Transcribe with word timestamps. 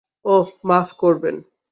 ওহ 0.25 0.47
মাফ 0.63 0.89
করবেন। 0.93 1.35